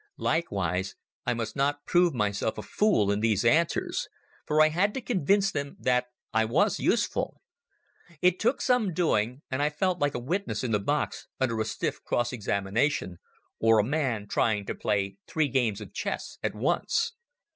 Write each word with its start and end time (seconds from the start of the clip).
Likewise, 0.17 0.95
I 1.27 1.35
must 1.35 1.55
not 1.55 1.85
prove 1.85 2.11
myself 2.15 2.57
a 2.57 2.63
fool 2.63 3.11
in 3.11 3.19
these 3.19 3.45
answers, 3.45 4.07
for 4.47 4.59
I 4.59 4.69
had 4.69 4.95
to 4.95 4.99
convince 5.01 5.51
them 5.51 5.77
that 5.79 6.07
I 6.33 6.43
was 6.43 6.79
useful. 6.79 7.39
It 8.19 8.39
took 8.39 8.61
some 8.63 8.95
doing, 8.95 9.43
and 9.51 9.61
I 9.61 9.69
felt 9.69 9.99
like 9.99 10.15
a 10.15 10.19
witness 10.19 10.63
in 10.63 10.71
the 10.71 10.79
box 10.79 11.27
under 11.39 11.61
a 11.61 11.65
stiff 11.65 12.01
cross 12.03 12.33
examination, 12.33 13.19
or 13.59 13.77
a 13.77 13.83
man 13.83 14.27
trying 14.27 14.65
to 14.65 14.73
play 14.73 15.17
three 15.27 15.49
games 15.49 15.81
of 15.81 15.93
chess 15.93 16.39
at 16.41 16.55
once. 16.55 17.13